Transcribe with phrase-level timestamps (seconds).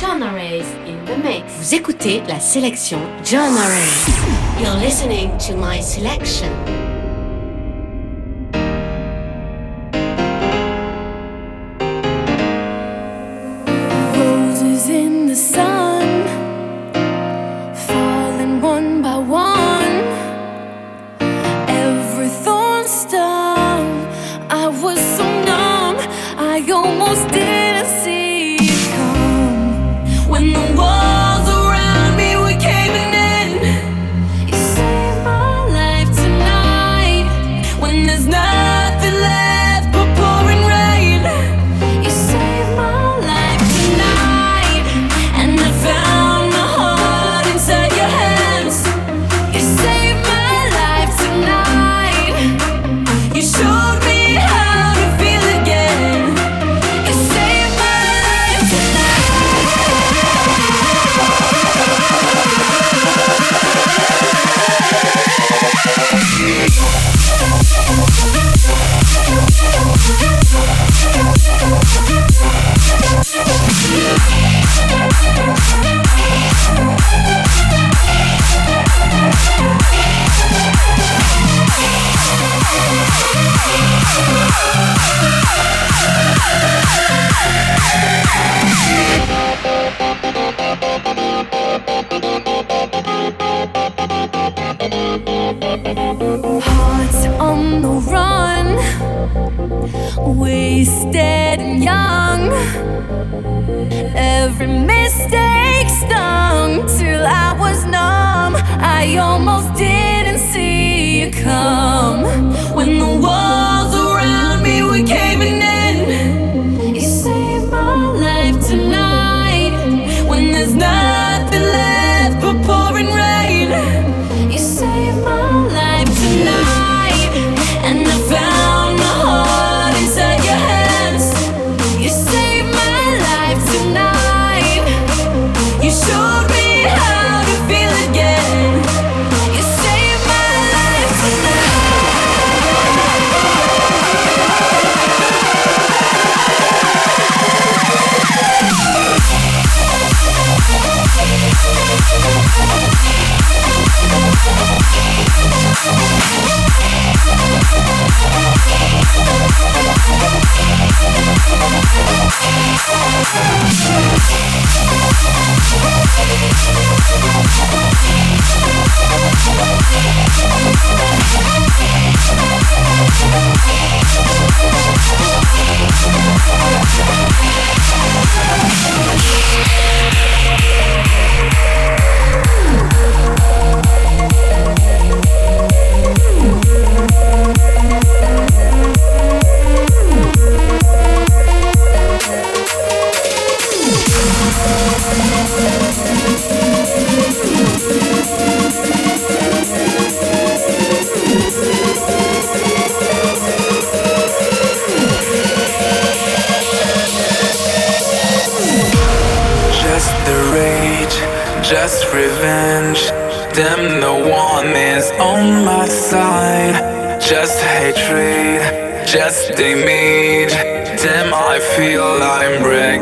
[0.00, 1.52] John Arrays in the mix.
[1.58, 4.62] Vous écoutez la sélection John Arrays.
[4.62, 6.85] You're listening to my selection.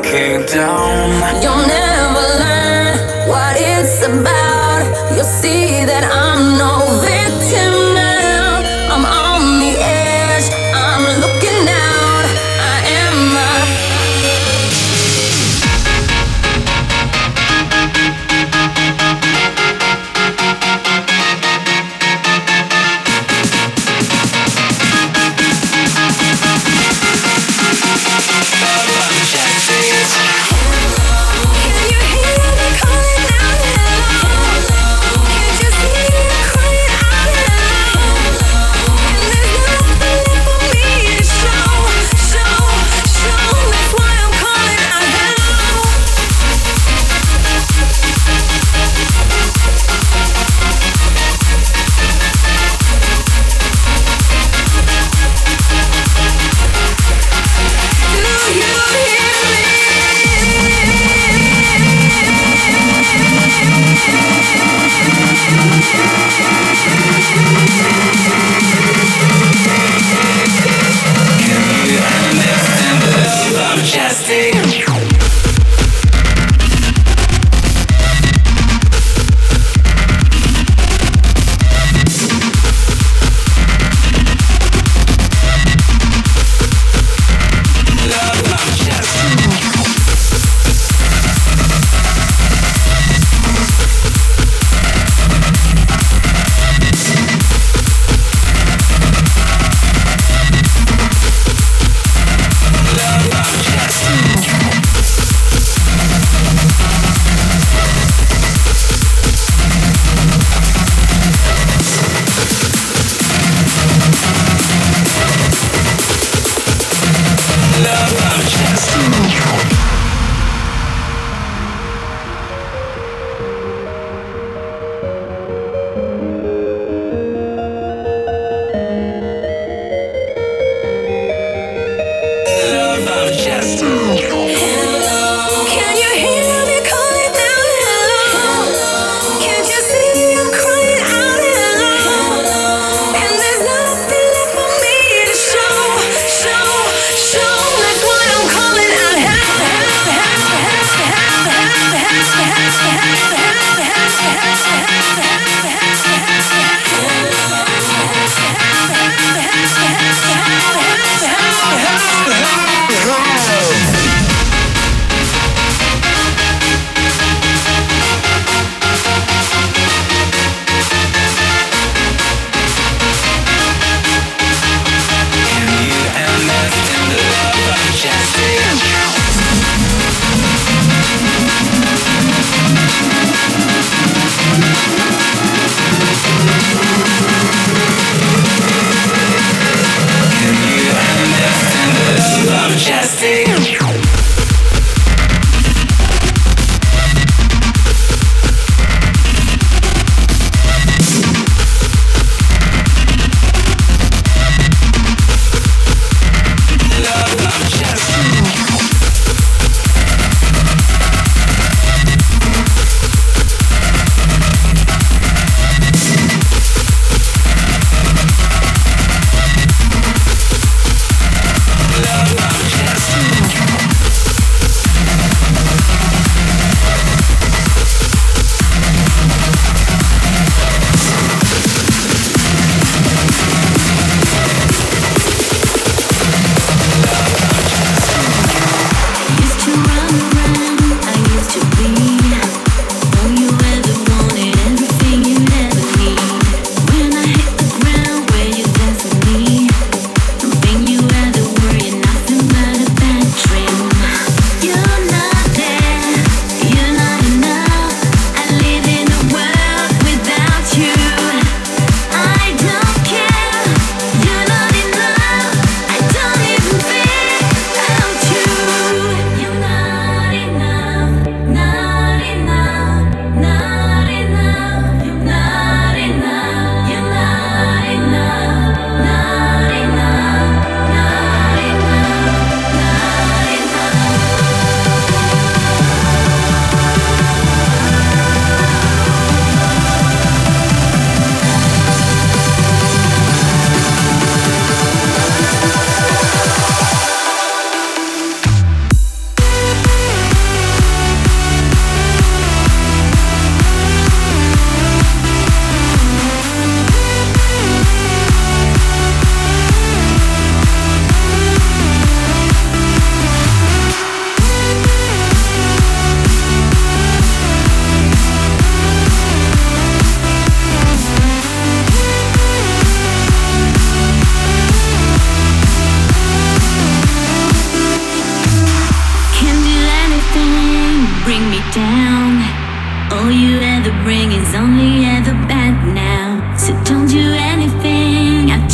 [0.02, 1.03] came down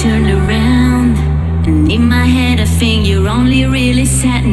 [0.02, 1.18] turned around,
[1.68, 4.46] and in my head I think you're only really sad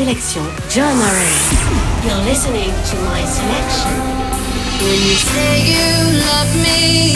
[0.00, 1.48] sélection, Joanna Rays.
[2.06, 3.92] You're listening to my selection.
[4.80, 5.90] When you say you
[6.24, 7.12] love me,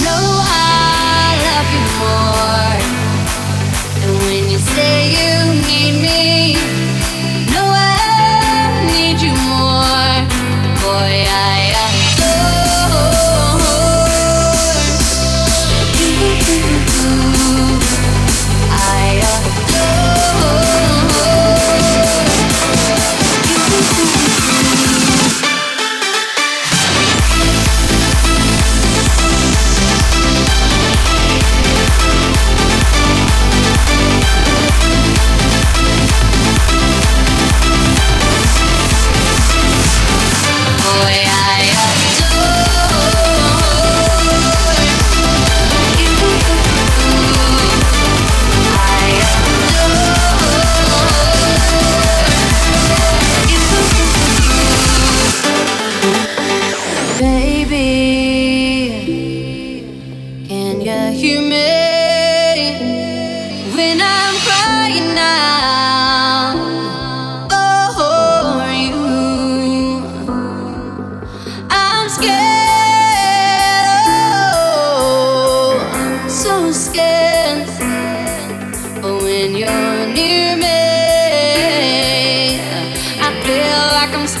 [0.00, 2.80] no, I love you more.
[4.02, 5.36] And when you say you
[5.68, 6.56] need me,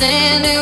[0.02, 0.61] standing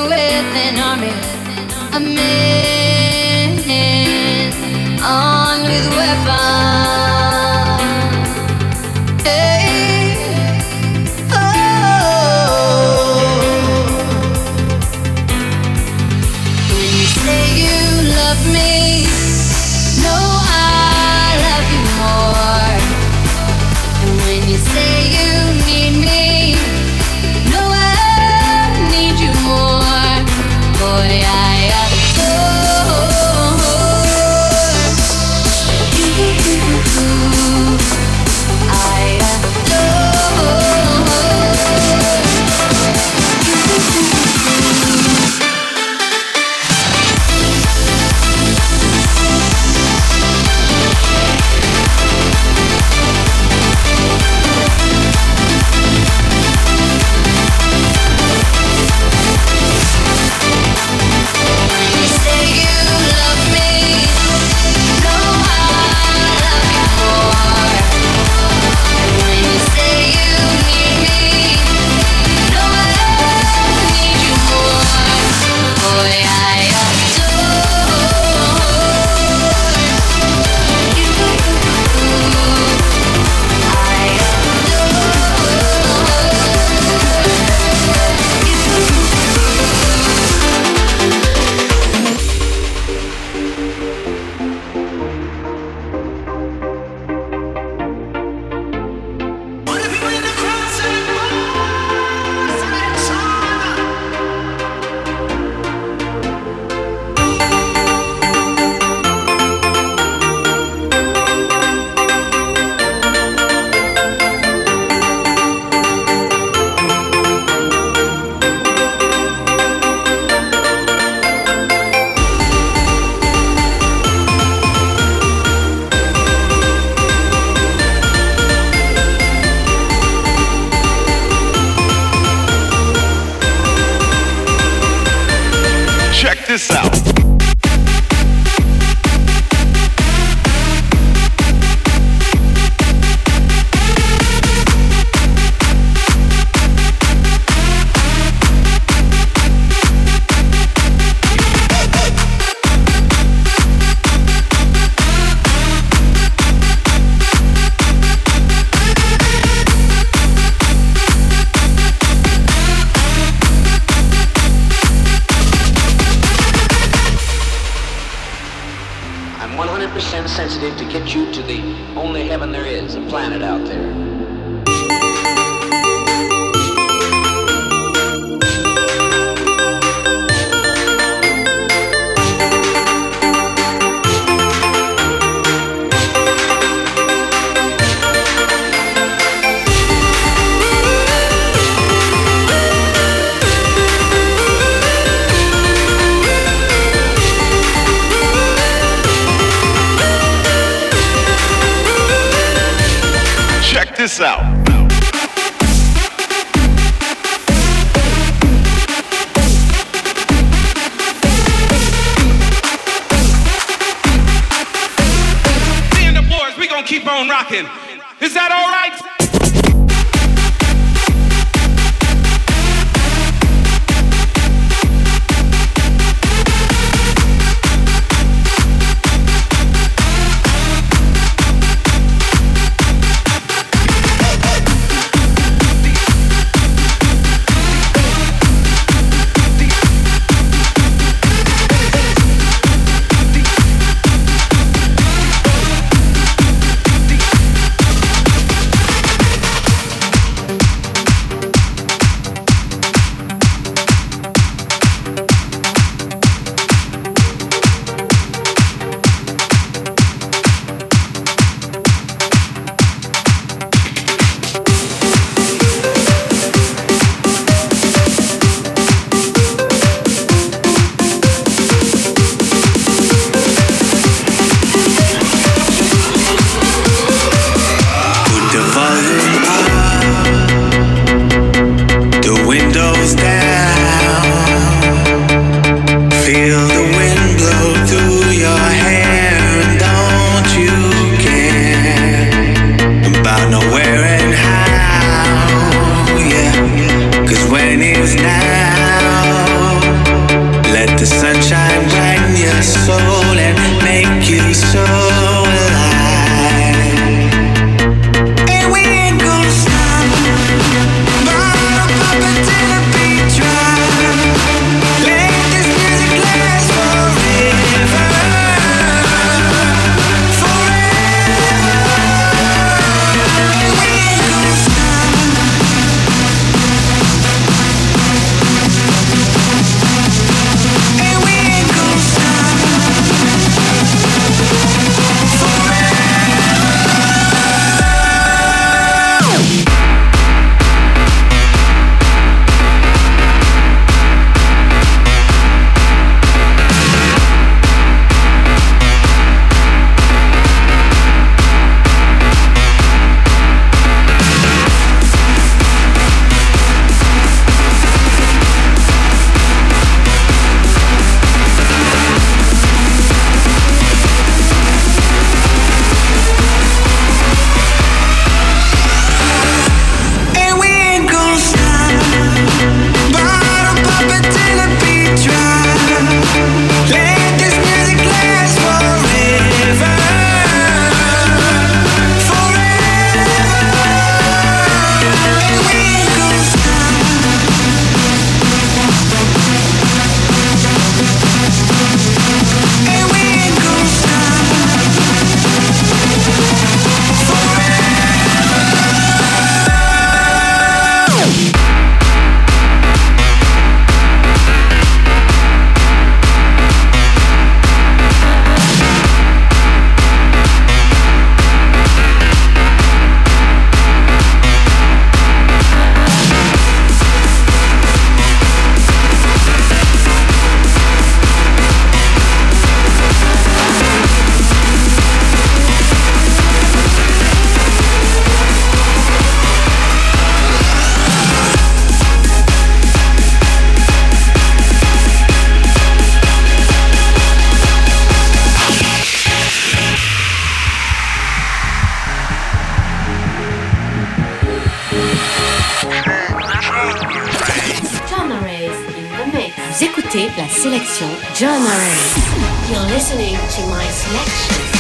[450.11, 452.73] écoutez la sélection John Murray.
[452.73, 454.80] You're listening to my selection.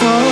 [0.00, 0.29] soul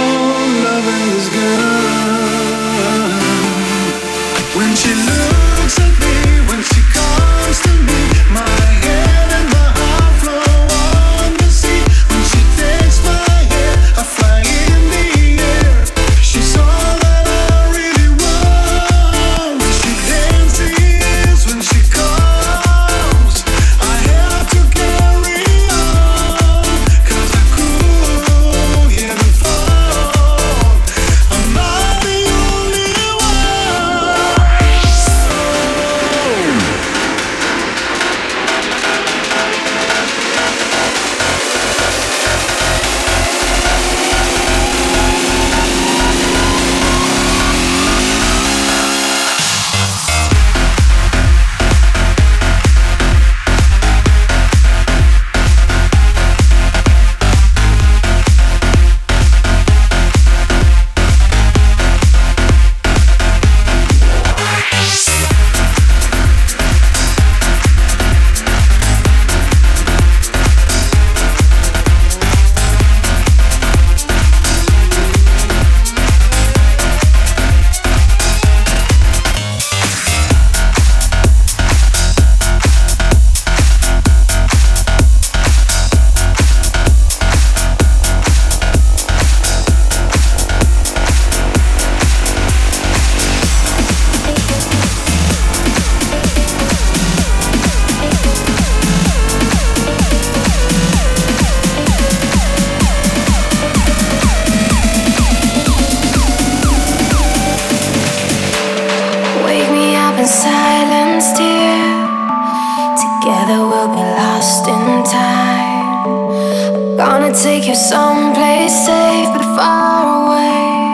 [117.20, 120.87] wanna take you someplace safe but far away.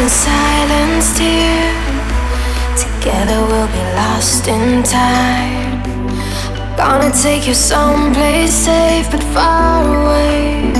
[0.00, 1.60] in silence, dear.
[2.84, 5.82] Together we'll be lost in time.
[6.76, 10.72] Gonna take you someplace safe but far away.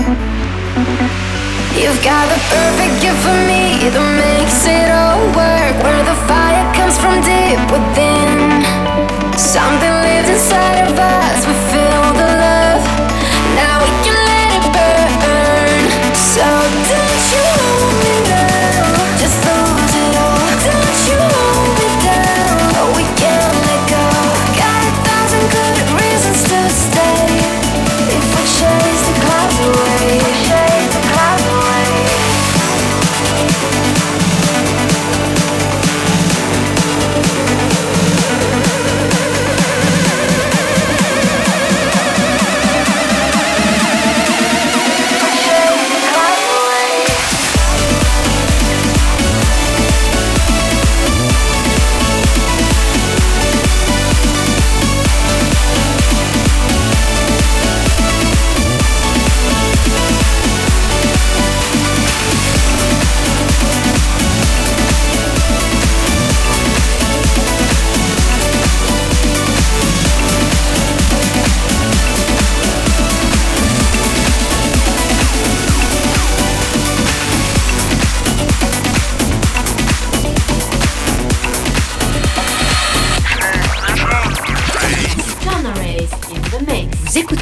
[1.80, 5.74] You've got the perfect gift for me that makes it all work.
[5.84, 8.30] Where the fire comes from deep within,
[9.36, 11.59] something lives inside of us.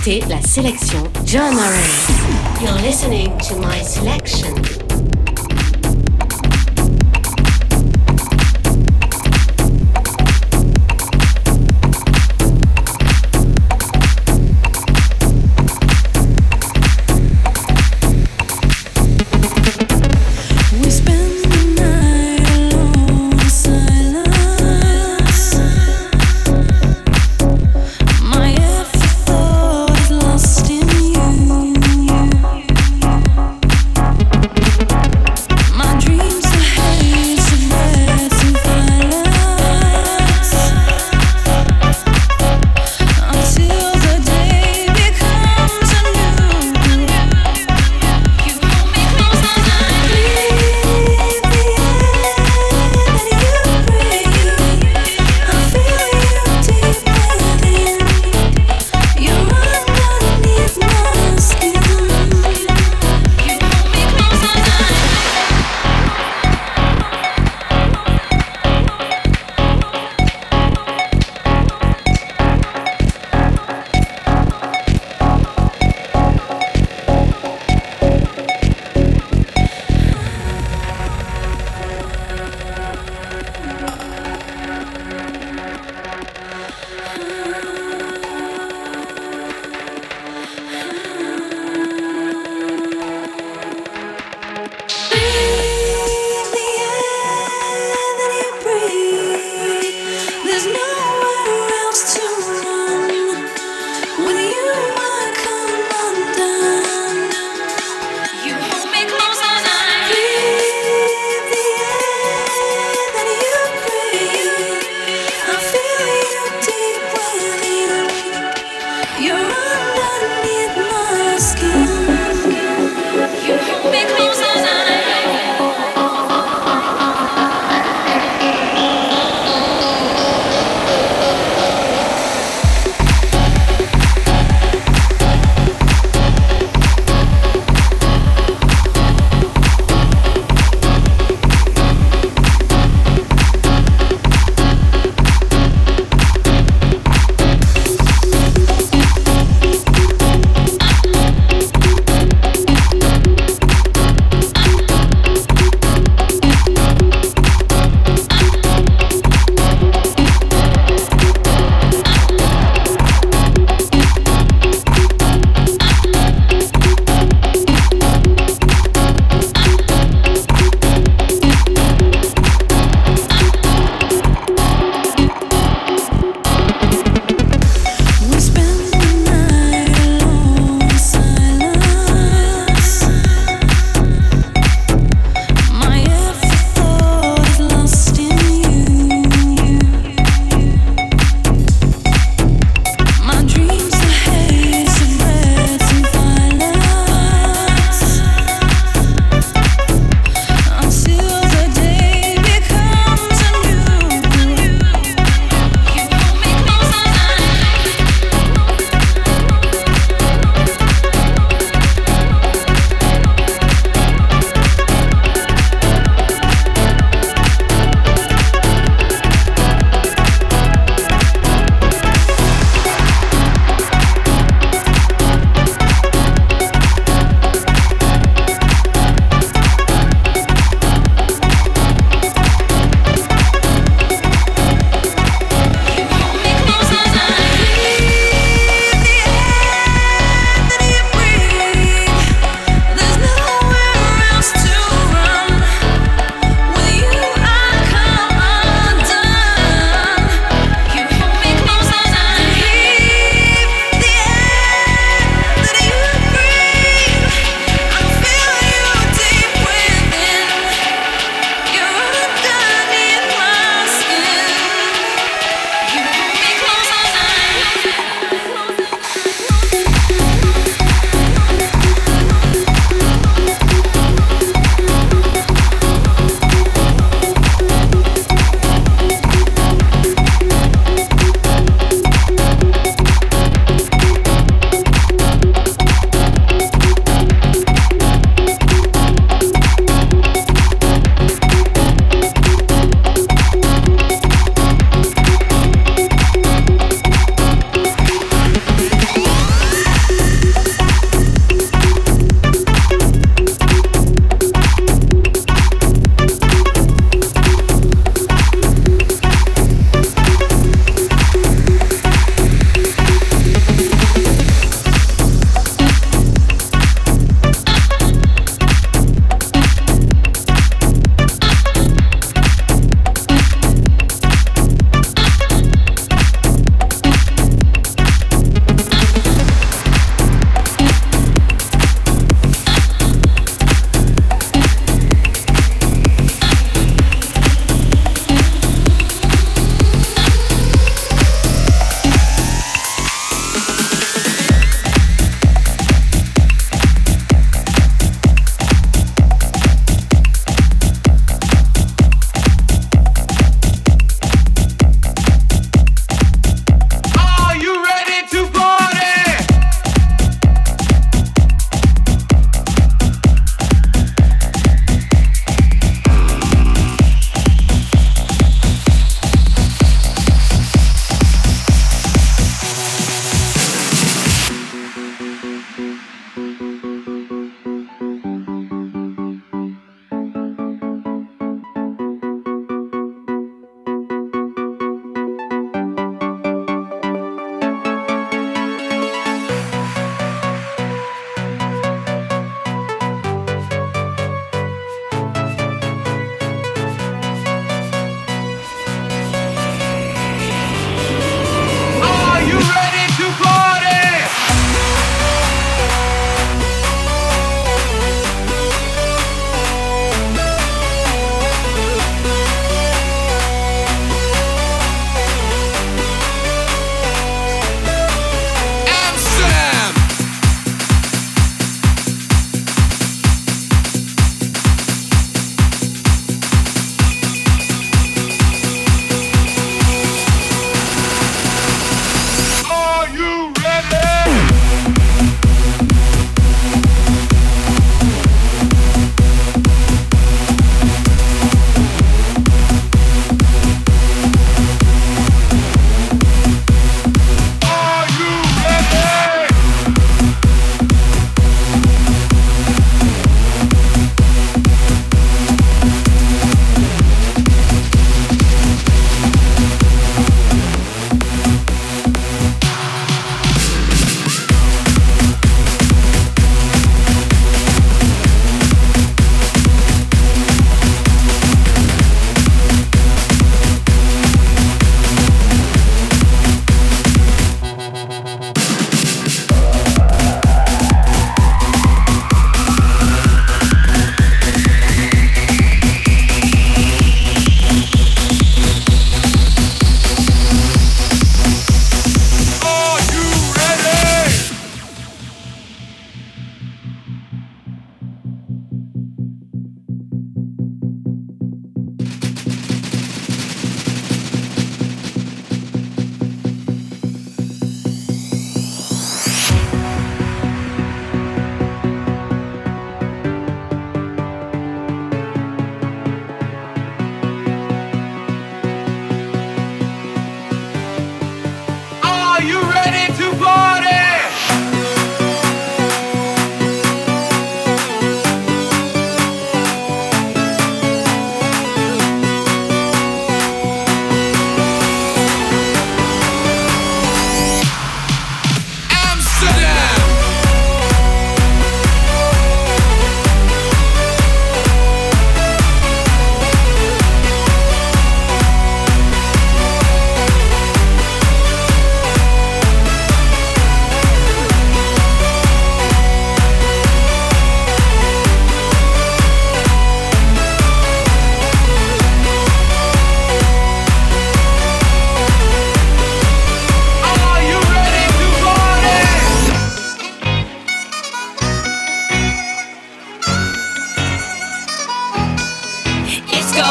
[0.09, 2.63] Écoutez la sélection John Orange.
[2.63, 4.68] You're listening to my selection.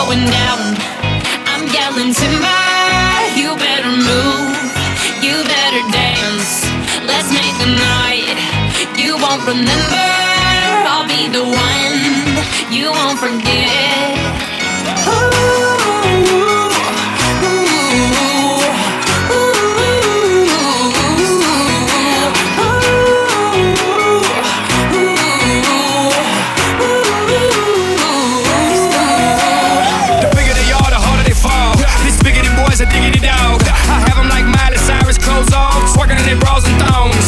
[0.08, 0.78] going down.
[1.52, 2.64] I'm yelling timber,
[3.36, 4.56] you better move,
[5.22, 6.64] you better dance.
[7.04, 8.38] Let's make the night
[8.96, 10.08] you won't remember.
[10.88, 14.17] I'll be the one you won't forget.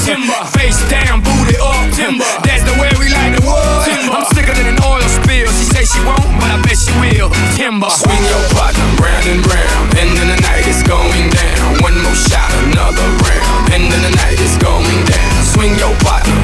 [0.09, 0.41] Timber.
[0.57, 1.85] Face down, booty up.
[1.93, 2.25] Timber.
[2.41, 3.85] That's the way we like the world.
[3.85, 4.17] Timber.
[4.17, 5.45] I'm sicker than an oil spill.
[5.53, 7.29] She say she won't, but I bet she will.
[7.53, 7.93] Timber.
[7.93, 9.85] Swing your partner round and round.
[10.01, 11.85] End of the night is going down.
[11.85, 13.69] One more shot, another round.
[13.69, 15.29] End of the night is going down.
[15.45, 16.38] Swing your partner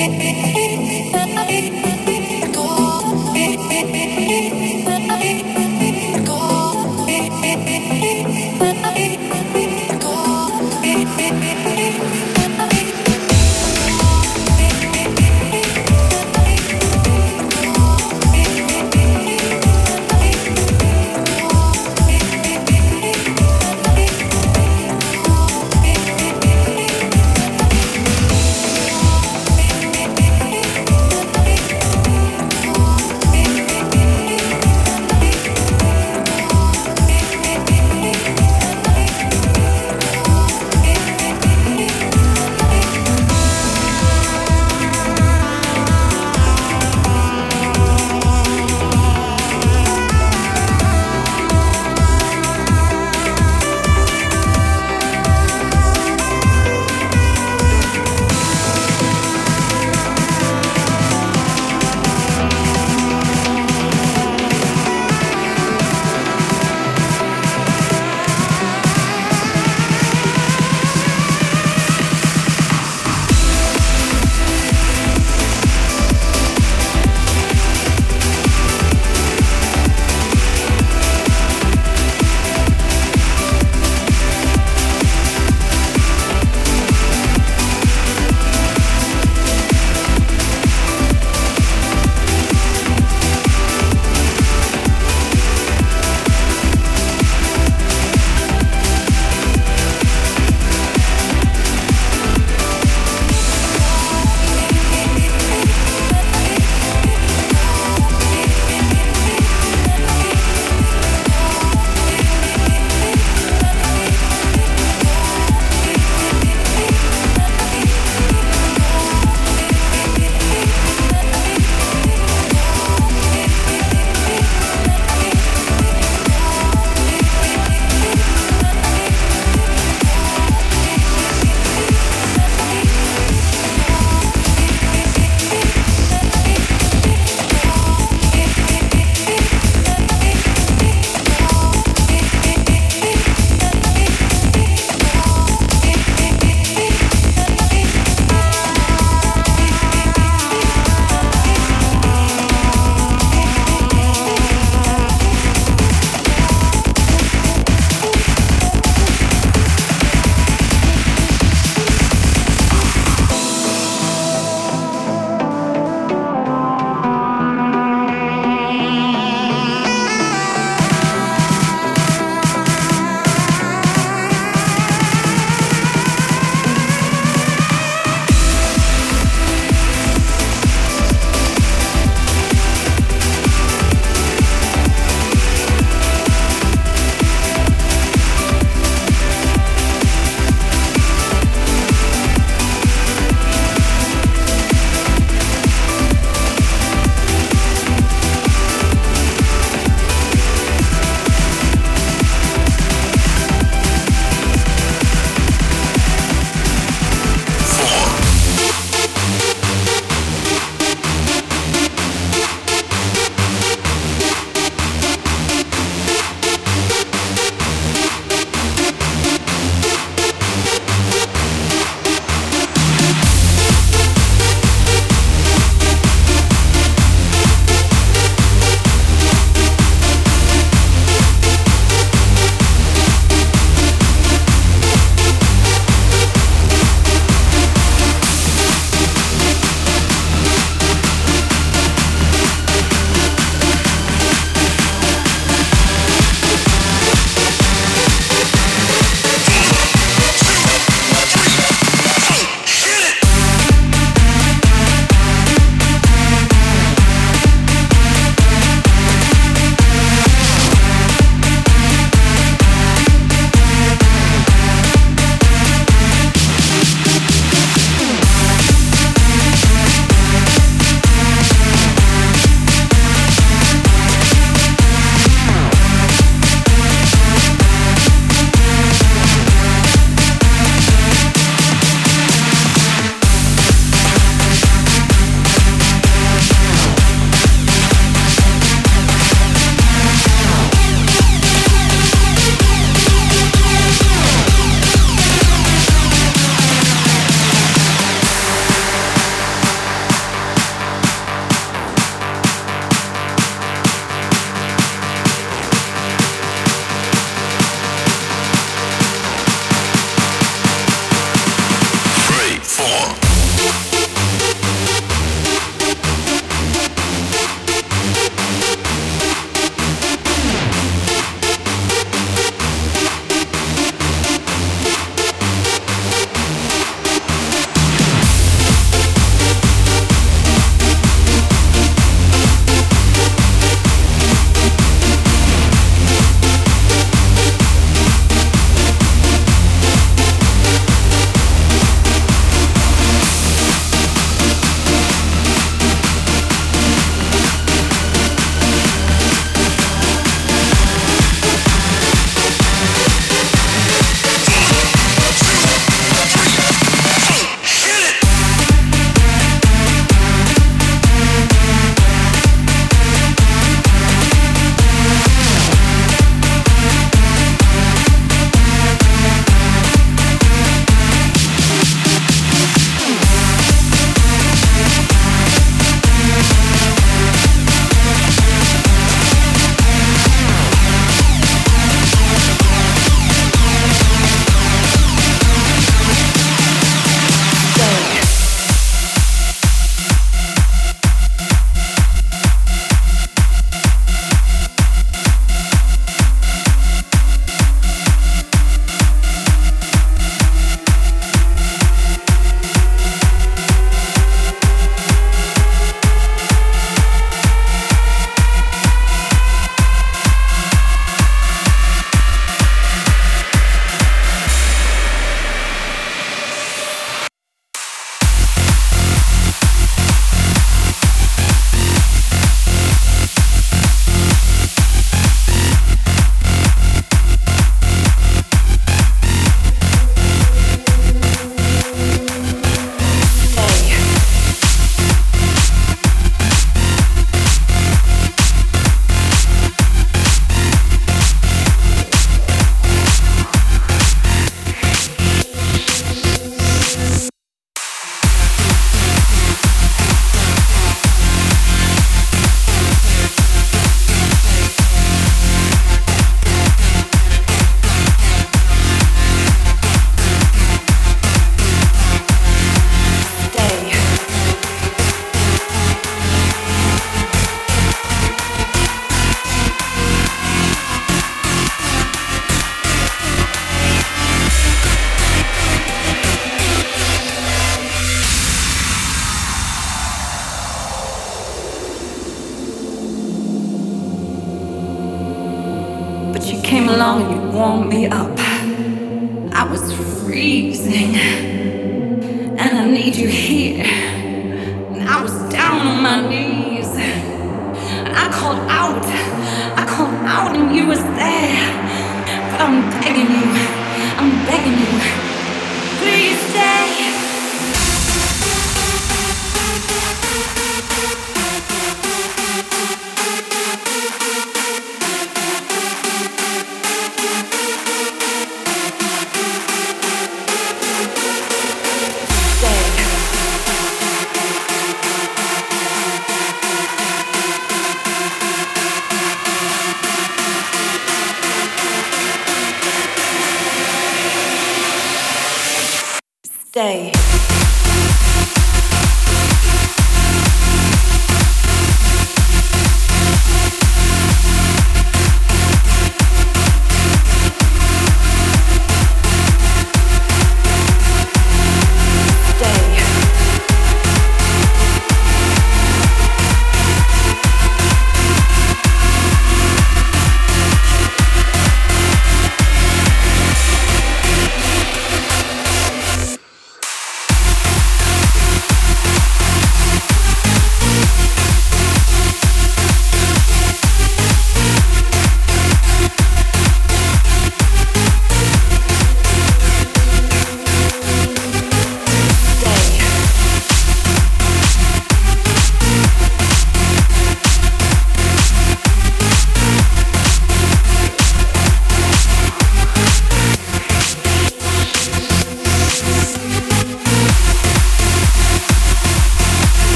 [0.00, 0.49] Hey, hey, hey.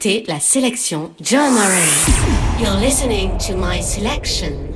[0.00, 2.58] écoutez la sélection John Murray.
[2.58, 4.69] You're listening to my selection.